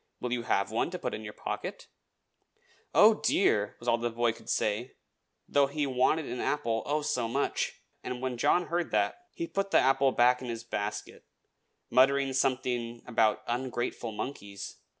"Will 0.19 0.33
you 0.33 0.41
have 0.41 0.71
one 0.71 0.89
to 0.89 0.97
put 0.97 1.13
in 1.13 1.23
your 1.23 1.31
pocket?" 1.33 1.85
"Oh, 2.91 3.21
dear!" 3.23 3.75
was 3.77 3.87
all 3.87 3.99
the 3.99 4.09
poor 4.09 4.31
boy 4.31 4.33
could 4.33 4.49
say, 4.49 4.95
though 5.47 5.67
he 5.67 5.85
wanted 5.85 6.25
an 6.25 6.39
apple, 6.39 6.81
oh, 6.87 7.03
so 7.03 7.27
much! 7.27 7.83
And 8.03 8.19
when 8.19 8.35
John 8.39 8.65
heard 8.65 8.89
that 8.89 9.27
he 9.35 9.45
put 9.45 9.69
the 9.69 9.77
apple 9.77 10.11
back 10.11 10.41
in 10.41 10.47
his 10.47 10.63
basket, 10.63 11.23
muttering 11.91 12.33
something 12.33 13.03
about 13.05 13.43
ungrateful 13.45 14.11
monkeys. 14.11 14.77